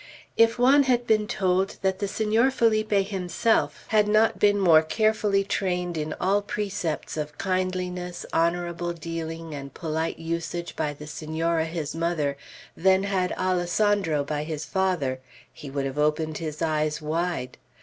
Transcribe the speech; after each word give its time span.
If 0.35 0.57
Juan 0.57 0.81
had 0.81 1.05
been 1.05 1.27
told 1.27 1.77
that 1.83 1.99
the 1.99 2.07
Senor 2.07 2.49
Felipe 2.49 2.89
himself 2.89 3.85
had 3.89 4.07
not 4.07 4.39
been 4.39 4.57
more 4.59 4.81
carefully 4.81 5.43
trained 5.43 5.95
in 5.95 6.15
all 6.19 6.41
precepts 6.41 7.17
of 7.17 7.37
kindliness, 7.37 8.25
honorable 8.33 8.93
dealing, 8.93 9.53
and 9.53 9.71
polite 9.71 10.17
usage, 10.17 10.75
by 10.75 10.93
the 10.95 11.05
Senora, 11.05 11.65
his 11.65 11.93
mother, 11.93 12.35
than 12.75 13.03
had 13.03 13.31
Alessandro 13.33 14.23
by 14.23 14.43
his 14.43 14.65
father, 14.65 15.19
he 15.53 15.69
would 15.69 15.85
have 15.85 15.99
opened 15.99 16.39
his 16.39 16.63
eyes 16.63 16.99
wide. 16.99 17.59